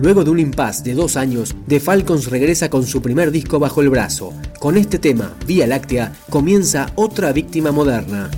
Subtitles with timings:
[0.00, 3.82] Luego de un impasse de dos años, The Falcons regresa con su primer disco bajo
[3.82, 4.32] el brazo.
[4.58, 8.30] Con este tema, Vía Láctea, comienza otra víctima moderna.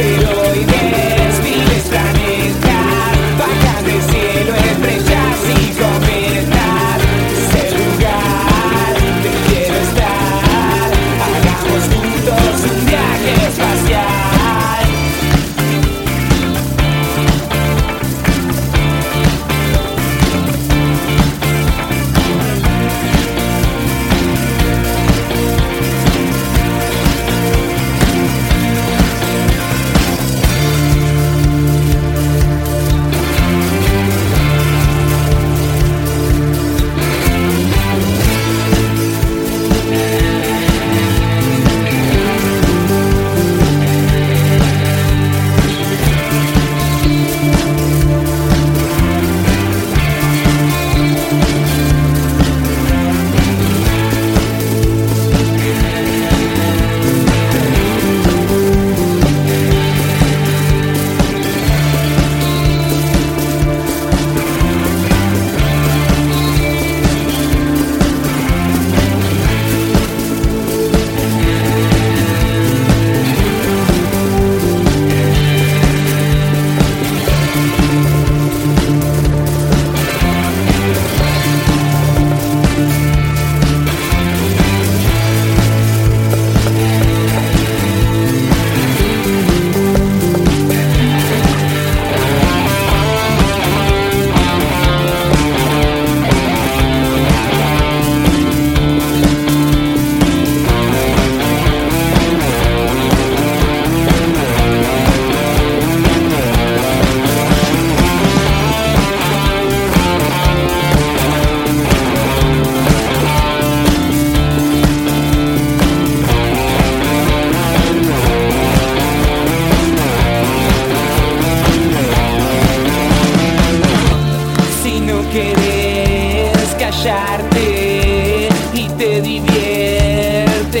[0.00, 0.39] pero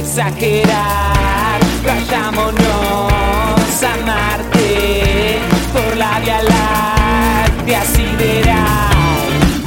[0.00, 1.60] exagerar.
[1.84, 5.38] Vayámonos a Marte
[5.72, 8.90] por la Vía Láctea sideral.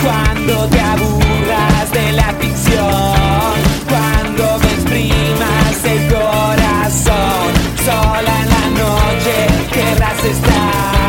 [0.04, 3.56] Cuando te aburras de la ficción,
[3.90, 7.50] cuando me exprimas el corazón,
[7.86, 9.36] sola en la noche
[9.72, 11.03] querrás estar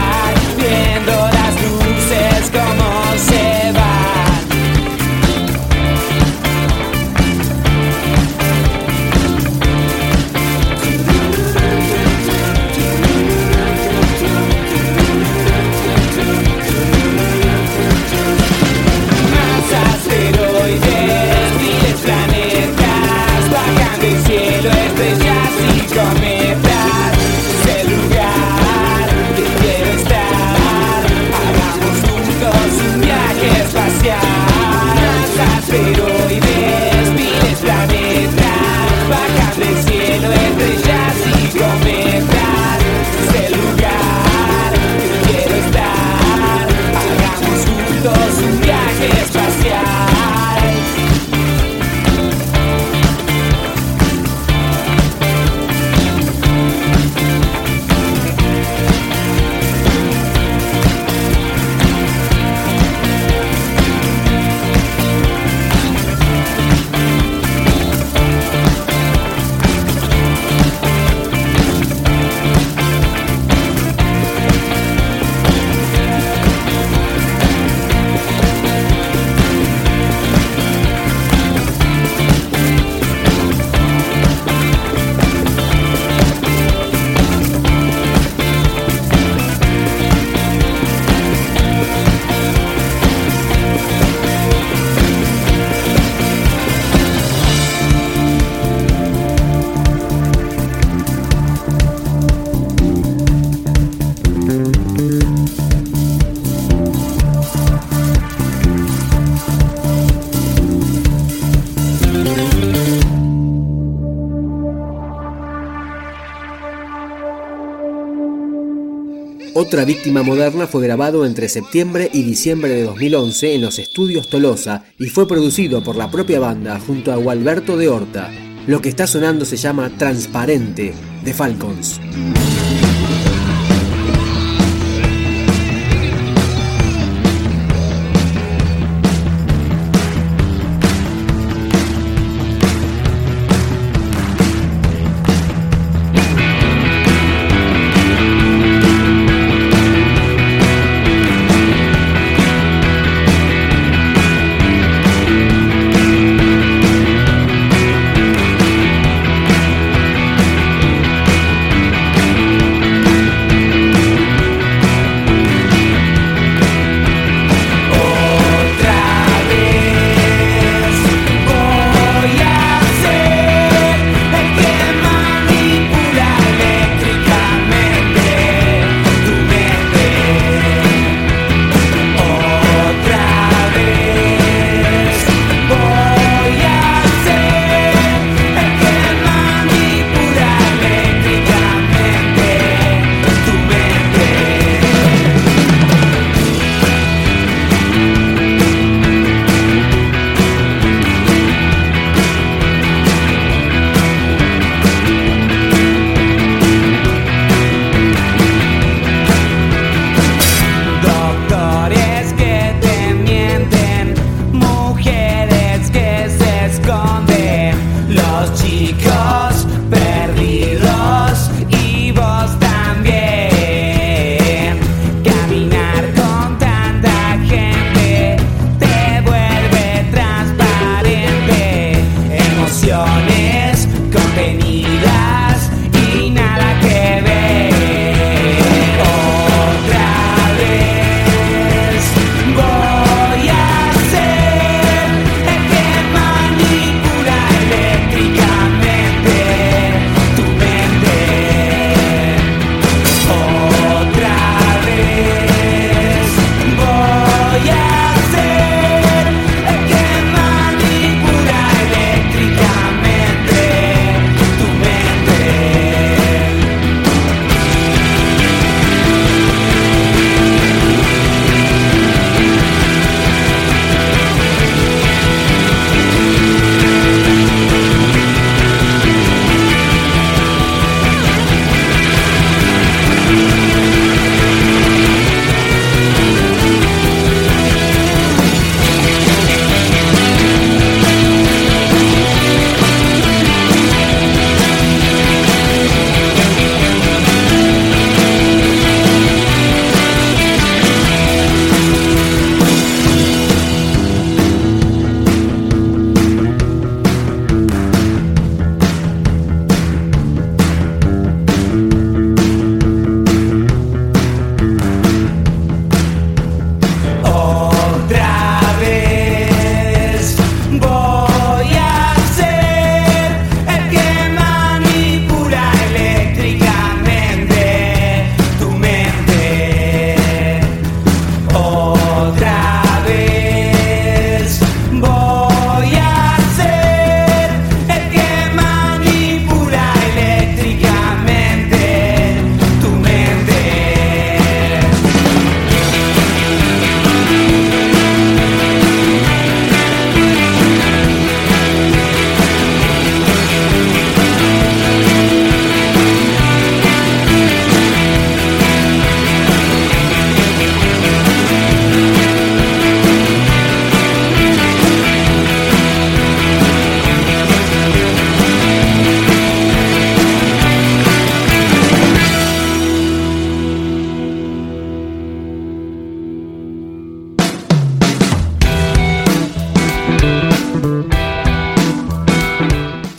[119.75, 124.85] Otra víctima moderna fue grabado entre septiembre y diciembre de 2011 en los estudios Tolosa
[125.00, 128.31] y fue producido por la propia banda junto a Gualberto de Horta.
[128.69, 130.94] Lo que está sonando se llama Transparente
[131.25, 132.00] de Falcons.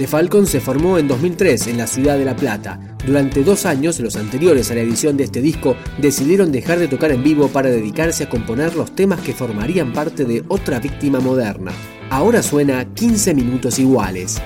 [0.07, 2.79] Falcon se formó en 2003 en la ciudad de La Plata.
[3.05, 7.11] Durante dos años, los anteriores a la edición de este disco, decidieron dejar de tocar
[7.11, 11.71] en vivo para dedicarse a componer los temas que formarían parte de otra víctima moderna.
[12.09, 14.41] Ahora suena 15 minutos iguales.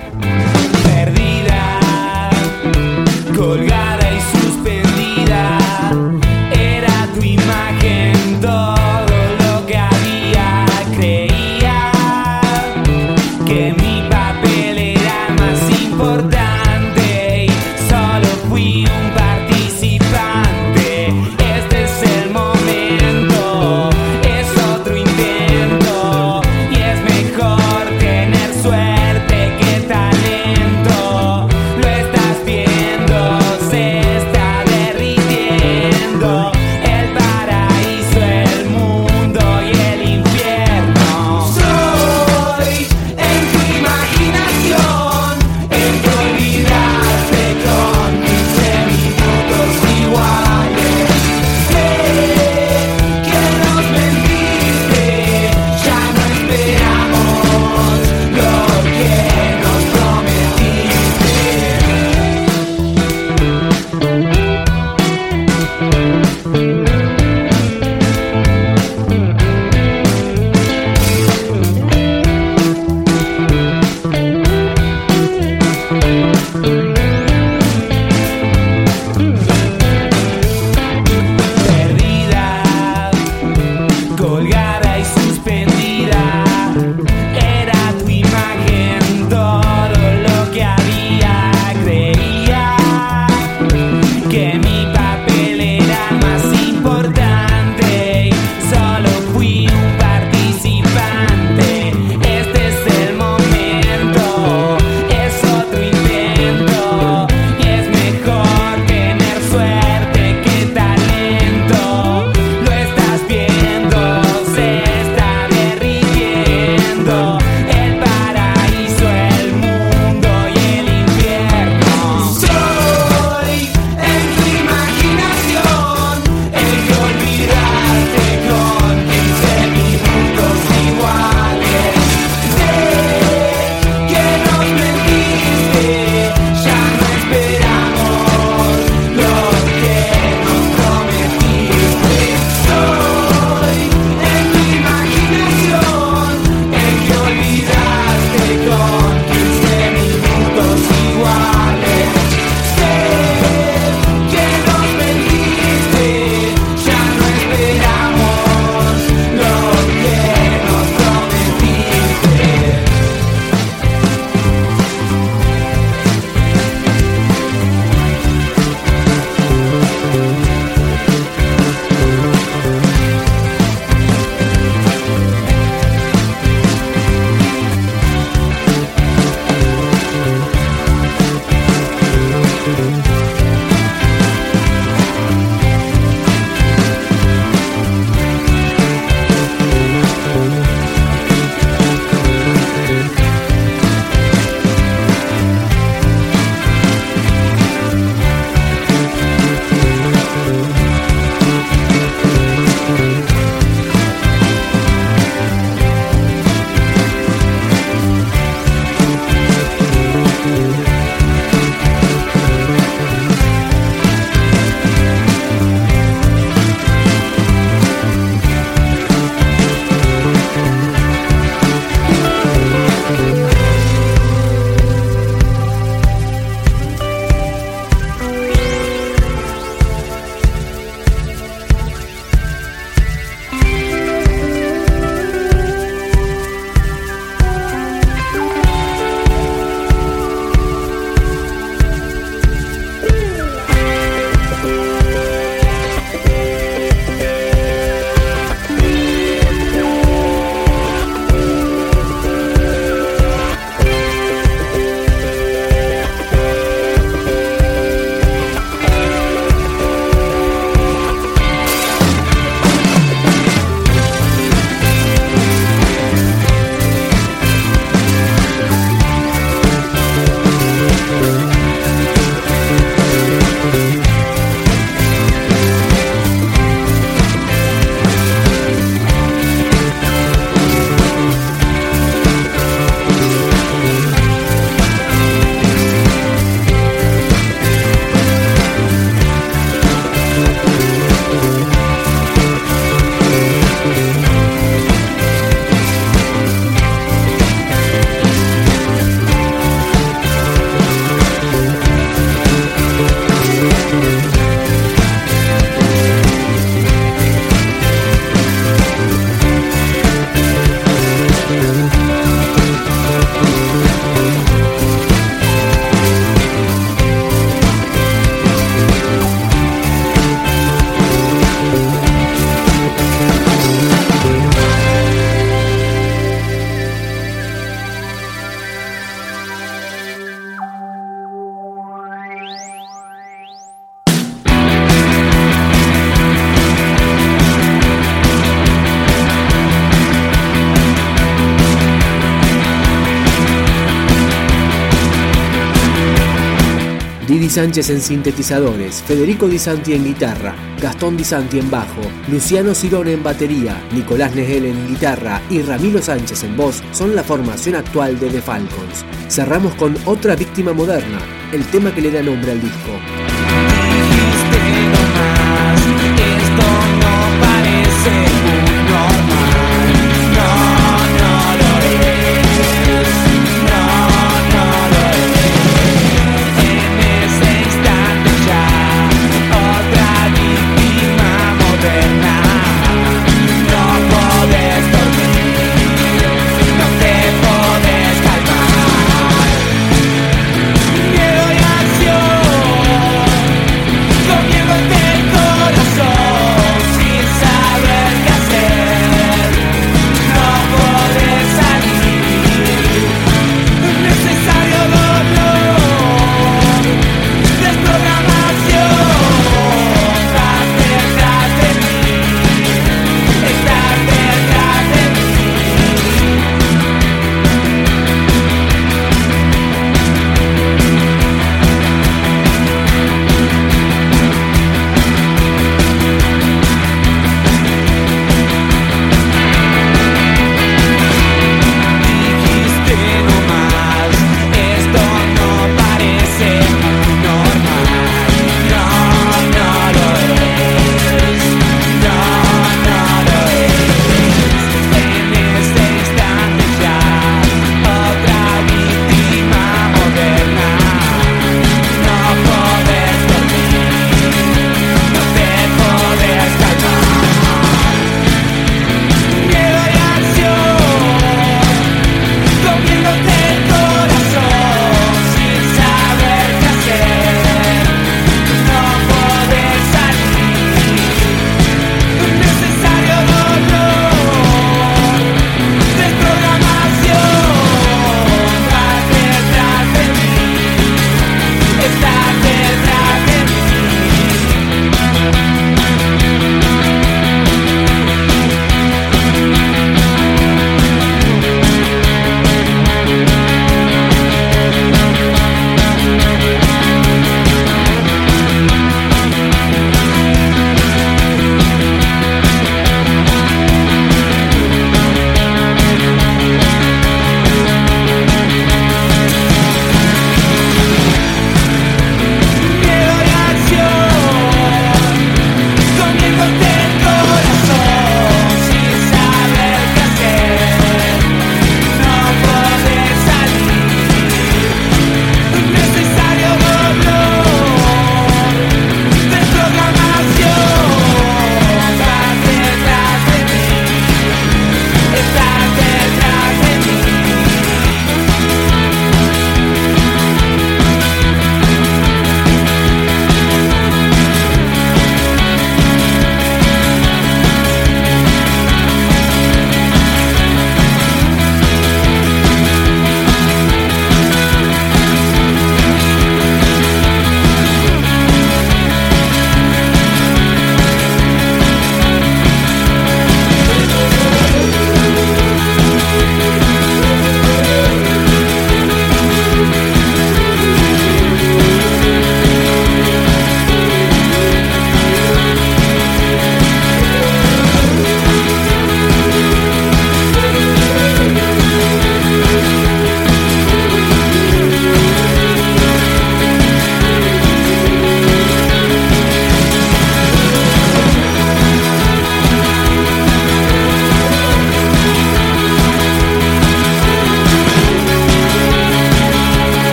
[347.50, 353.12] Sánchez en sintetizadores, Federico Di Santi en guitarra, Gastón Di Santi en bajo, Luciano Cirone
[353.12, 358.18] en batería, Nicolás Negel en guitarra y Ramiro Sánchez en voz son la formación actual
[358.18, 359.04] de The Falcons.
[359.28, 361.18] Cerramos con otra víctima moderna,
[361.52, 363.39] el tema que le da nombre al disco.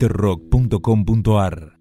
[0.00, 1.79] Discos,